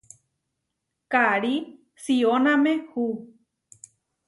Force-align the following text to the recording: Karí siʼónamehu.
Karí 1.11 1.53
siʼónamehu. 2.03 3.05